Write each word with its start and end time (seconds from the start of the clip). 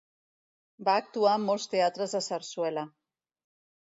Va 0.87 0.95
actuar 1.01 1.35
en 1.41 1.45
molts 1.49 1.67
teatres 1.75 2.17
de 2.17 2.25
sarsuela. 2.31 2.87